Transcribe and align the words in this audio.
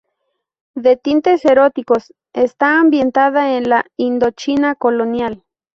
De 0.73 0.97
tintes 0.97 1.45
eróticos, 1.45 2.11
está 2.33 2.79
ambientada 2.79 3.55
en 3.55 3.69
la 3.69 3.85
Indochina 3.97 4.73
colonial. 4.73 5.43